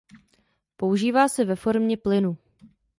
[0.77, 2.37] Používá se ve formě plynu.